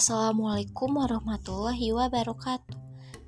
Assalamualaikum 0.00 0.96
warahmatullahi 0.96 1.92
wabarakatuh. 1.92 2.72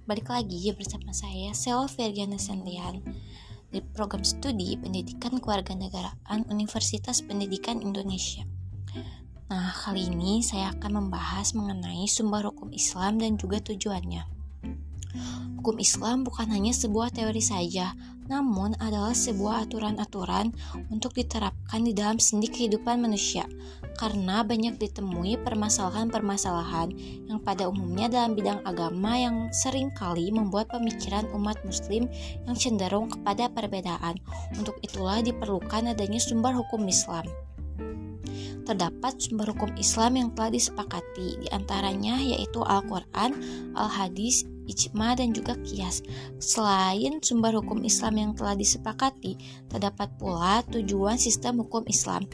Balik 0.08 0.32
lagi 0.32 0.72
bersama 0.72 1.12
saya 1.12 1.52
Sel 1.52 1.84
Virgiana 1.84 2.40
Sendian 2.40 3.04
Di 3.68 3.84
program 3.92 4.24
studi 4.24 4.80
Pendidikan 4.80 5.36
Kewarganegaraan 5.36 6.48
Universitas 6.48 7.20
Pendidikan 7.20 7.84
Indonesia. 7.84 8.48
Nah 9.52 9.68
kali 9.84 10.16
ini 10.16 10.40
saya 10.40 10.72
akan 10.72 11.04
membahas 11.12 11.52
mengenai 11.52 12.08
sumber 12.08 12.48
hukum 12.48 12.72
Islam 12.72 13.20
dan 13.20 13.36
juga 13.36 13.60
tujuannya. 13.60 14.24
Hukum 15.60 15.76
Islam 15.76 16.24
bukan 16.24 16.56
hanya 16.56 16.72
sebuah 16.72 17.12
teori 17.12 17.44
saja, 17.44 17.92
namun 18.32 18.72
adalah 18.80 19.12
sebuah 19.12 19.68
aturan-aturan 19.68 20.56
untuk 20.88 21.12
diterapkan 21.12 21.84
di 21.84 21.92
dalam 21.92 22.16
sendi 22.16 22.48
kehidupan 22.48 23.04
manusia. 23.04 23.44
Karena 24.00 24.40
banyak 24.40 24.80
ditemui 24.80 25.36
permasalahan-permasalahan 25.44 26.88
yang 27.28 27.36
pada 27.44 27.68
umumnya 27.68 28.08
dalam 28.08 28.32
bidang 28.32 28.64
agama 28.64 29.20
yang 29.20 29.52
sering 29.52 29.92
kali 29.92 30.32
membuat 30.32 30.72
pemikiran 30.72 31.28
umat 31.36 31.60
muslim 31.68 32.08
yang 32.48 32.56
cenderung 32.56 33.12
kepada 33.12 33.52
perbedaan. 33.52 34.16
Untuk 34.56 34.80
itulah 34.80 35.20
diperlukan 35.20 35.92
adanya 35.92 36.16
sumber 36.16 36.56
hukum 36.56 36.88
Islam 36.88 37.28
terdapat 38.62 39.18
sumber 39.18 39.50
hukum 39.50 39.74
Islam 39.74 40.14
yang 40.14 40.28
telah 40.38 40.54
disepakati, 40.54 41.42
di 41.42 41.48
antaranya 41.50 42.14
yaitu 42.14 42.62
Al-Quran, 42.62 43.34
Al-Hadis, 43.74 44.46
ijma, 44.72 45.12
dan 45.12 45.36
juga 45.36 45.54
kias. 45.60 46.00
Selain 46.40 47.20
sumber 47.20 47.52
hukum 47.60 47.84
Islam 47.84 48.16
yang 48.16 48.32
telah 48.32 48.56
disepakati, 48.56 49.36
terdapat 49.68 50.08
pula 50.16 50.64
tujuan 50.72 51.20
sistem 51.20 51.60
hukum 51.60 51.84
Islam. 51.84 52.24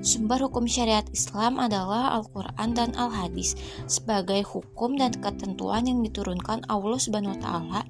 Sumber 0.00 0.38
hukum 0.38 0.64
syariat 0.64 1.02
Islam 1.10 1.58
adalah 1.58 2.14
Al-Quran 2.14 2.70
dan 2.72 2.94
Al-Hadis. 2.94 3.58
Sebagai 3.90 4.46
hukum 4.46 4.94
dan 4.94 5.10
ketentuan 5.18 5.90
yang 5.90 6.06
diturunkan 6.06 6.62
Allah 6.70 6.98
Subhanahu 7.02 7.34
wa 7.34 7.40
Ta'ala, 7.42 7.80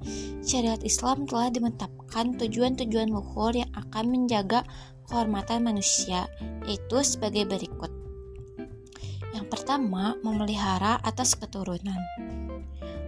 syariat 0.41 0.81
Islam 0.81 1.29
telah 1.29 1.53
dimentapkan 1.53 2.33
tujuan-tujuan 2.41 3.13
luhur 3.13 3.53
yang 3.53 3.69
akan 3.77 4.09
menjaga 4.09 4.65
kehormatan 5.05 5.61
manusia, 5.61 6.25
yaitu 6.65 6.97
sebagai 7.05 7.45
berikut. 7.45 7.93
Yang 9.33 9.49
pertama, 9.49 10.17
memelihara 10.25 10.97
atas 11.01 11.37
keturunan. 11.37 11.97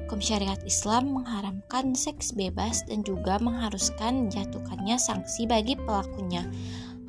Hukum 0.05 0.21
syariat 0.21 0.61
Islam 0.69 1.17
mengharamkan 1.17 1.97
seks 1.97 2.37
bebas 2.37 2.85
dan 2.85 3.01
juga 3.01 3.41
mengharuskan 3.41 4.29
jatuhkannya 4.29 5.01
sanksi 5.01 5.49
bagi 5.49 5.73
pelakunya. 5.73 6.45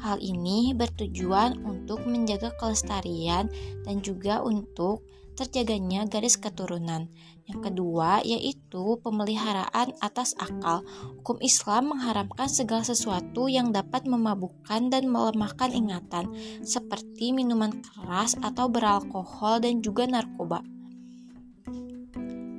Hal 0.00 0.16
ini 0.16 0.72
bertujuan 0.72 1.60
untuk 1.60 2.08
menjaga 2.08 2.56
kelestarian 2.56 3.52
dan 3.84 4.00
juga 4.00 4.40
untuk 4.40 5.04
terjaganya 5.36 6.08
garis 6.08 6.40
keturunan. 6.40 7.12
Yang 7.44 7.68
kedua 7.68 8.24
yaitu 8.24 8.96
pemeliharaan 9.04 9.92
atas 10.00 10.32
akal. 10.40 10.80
Hukum 11.20 11.36
Islam 11.44 11.92
mengharamkan 11.92 12.48
segala 12.48 12.80
sesuatu 12.80 13.44
yang 13.44 13.76
dapat 13.76 14.08
memabukkan 14.08 14.88
dan 14.88 15.04
melemahkan 15.12 15.68
ingatan, 15.68 16.32
seperti 16.64 17.36
minuman 17.36 17.76
keras 17.84 18.40
atau 18.40 18.72
beralkohol 18.72 19.60
dan 19.60 19.84
juga 19.84 20.08
narkoba. 20.08 20.64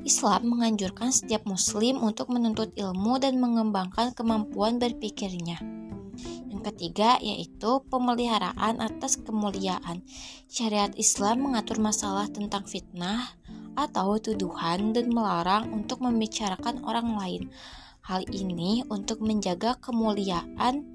Islam 0.07 0.55
menganjurkan 0.55 1.11
setiap 1.11 1.43
muslim 1.43 1.99
untuk 1.99 2.31
menuntut 2.31 2.71
ilmu 2.79 3.19
dan 3.19 3.43
mengembangkan 3.43 4.15
kemampuan 4.15 4.79
berpikirnya. 4.79 5.59
Yang 6.47 6.61
ketiga 6.71 7.19
yaitu 7.19 7.83
pemeliharaan 7.91 8.79
atas 8.79 9.19
kemuliaan. 9.19 10.07
Syariat 10.47 10.95
Islam 10.95 11.51
mengatur 11.51 11.83
masalah 11.83 12.31
tentang 12.31 12.63
fitnah 12.63 13.35
atau 13.75 14.15
tuduhan 14.15 14.95
dan 14.95 15.11
melarang 15.11 15.75
untuk 15.75 15.99
membicarakan 15.99 16.87
orang 16.87 17.19
lain. 17.19 17.43
Hal 18.07 18.23
ini 18.31 18.87
untuk 18.87 19.19
menjaga 19.19 19.75
kemuliaan 19.83 20.87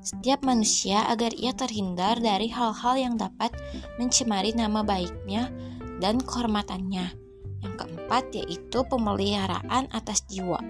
setiap 0.00 0.46
manusia 0.46 1.02
agar 1.08 1.34
ia 1.34 1.50
terhindar 1.50 2.22
dari 2.22 2.46
hal-hal 2.52 2.94
yang 2.94 3.14
dapat 3.18 3.50
mencemari 3.98 4.54
nama 4.54 4.86
baiknya 4.86 5.50
dan 5.98 6.20
kehormatannya. 6.22 7.29
Yang 7.60 7.74
keempat 7.84 8.24
yaitu 8.32 8.78
pemeliharaan 8.88 9.88
atas 9.92 10.24
jiwa. 10.28 10.60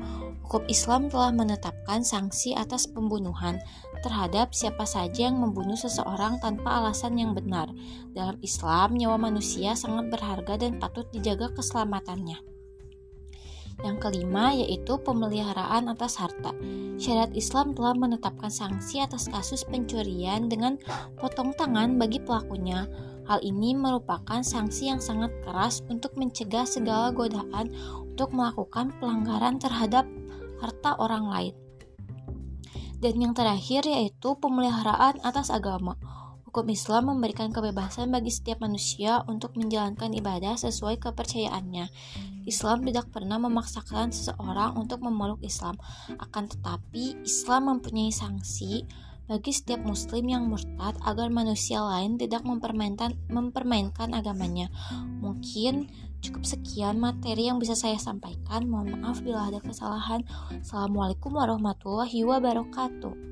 Hukum 0.43 0.67
Islam 0.67 1.07
telah 1.07 1.31
menetapkan 1.31 2.03
sanksi 2.03 2.59
atas 2.59 2.91
pembunuhan 2.91 3.63
terhadap 4.03 4.51
siapa 4.51 4.83
saja 4.83 5.31
yang 5.31 5.39
membunuh 5.39 5.79
seseorang 5.79 6.43
tanpa 6.43 6.83
alasan 6.83 7.15
yang 7.21 7.37
benar. 7.37 7.71
Dalam 8.11 8.35
Islam, 8.43 8.99
nyawa 8.99 9.31
manusia 9.31 9.79
sangat 9.79 10.11
berharga 10.11 10.59
dan 10.59 10.83
patut 10.83 11.07
dijaga 11.15 11.55
keselamatannya. 11.55 12.43
Yang 13.81 13.97
kelima 14.03 14.53
yaitu 14.53 14.99
pemeliharaan 15.01 15.89
atas 15.89 16.21
harta. 16.21 16.53
Syariat 17.01 17.33
Islam 17.33 17.73
telah 17.73 17.97
menetapkan 17.97 18.53
sanksi 18.53 19.01
atas 19.01 19.33
kasus 19.33 19.65
pencurian 19.65 20.53
dengan 20.53 20.77
potong 21.17 21.57
tangan 21.57 21.97
bagi 21.97 22.21
pelakunya. 22.21 22.85
Hal 23.29 23.41
ini 23.43 23.77
merupakan 23.77 24.41
sanksi 24.41 24.89
yang 24.93 25.01
sangat 25.03 25.33
keras 25.45 25.83
untuk 25.91 26.17
mencegah 26.17 26.65
segala 26.65 27.11
godaan 27.13 27.73
untuk 28.07 28.31
melakukan 28.37 28.93
pelanggaran 29.01 29.57
terhadap 29.57 30.05
harta 30.61 30.97
orang 31.01 31.25
lain. 31.29 31.55
Dan 33.01 33.17
yang 33.17 33.33
terakhir 33.33 33.89
yaitu 33.89 34.37
pemeliharaan 34.37 35.25
atas 35.25 35.49
agama. 35.49 35.97
Hukum 36.51 36.67
Islam 36.67 37.15
memberikan 37.15 37.55
kebebasan 37.55 38.11
bagi 38.11 38.29
setiap 38.29 38.59
manusia 38.59 39.23
untuk 39.31 39.55
menjalankan 39.55 40.11
ibadah 40.11 40.59
sesuai 40.59 40.99
kepercayaannya. 40.99 41.87
Islam 42.43 42.83
tidak 42.83 43.07
pernah 43.15 43.39
memaksakan 43.39 44.11
seseorang 44.11 44.75
untuk 44.75 44.99
memeluk 44.99 45.39
Islam, 45.47 45.79
akan 46.19 46.51
tetapi 46.51 47.23
Islam 47.23 47.71
mempunyai 47.71 48.11
sanksi 48.11 48.83
bagi 49.31 49.55
setiap 49.55 49.87
muslim 49.87 50.27
yang 50.27 50.51
murtad 50.51 50.99
agar 51.07 51.31
manusia 51.31 51.79
lain 51.79 52.19
tidak 52.19 52.43
mempermainkan 52.43 53.15
mempermainkan 53.31 54.11
agamanya. 54.11 54.67
Mungkin 55.23 55.87
cukup 56.19 56.43
sekian 56.43 56.99
materi 56.99 57.47
yang 57.47 57.63
bisa 57.63 57.79
saya 57.79 57.95
sampaikan. 58.03 58.67
Mohon 58.67 58.99
maaf 58.99 59.23
bila 59.23 59.47
ada 59.47 59.63
kesalahan. 59.63 60.27
Assalamualaikum 60.51 61.31
warahmatullahi 61.31 62.27
wabarakatuh. 62.27 63.30